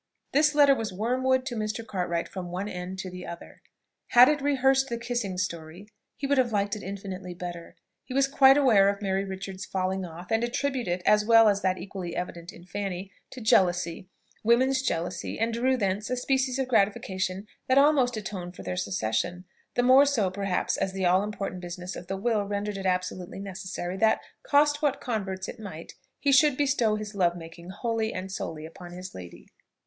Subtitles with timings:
[0.31, 1.85] This letter was wormwood to Mr.
[1.85, 3.61] Cartwright from one end to the other.
[4.07, 7.75] Had it rehearsed the kissing story, he would liked it infinitely better.
[8.03, 11.61] He was quite aware of Mary Richards's "falling off," and attributed it, as well as
[11.61, 14.09] that equally evident in Fanny, to jealousy
[14.43, 19.45] woman's jealousy, and drew thence a species of gratification that almost atoned for their secession;
[19.75, 23.37] the more so perhaps as the all important business of the will rendered it absolutely
[23.39, 28.31] necessary that, cost what converts it might, he should bestow his love making wholly and
[28.31, 29.45] solely upon his lady.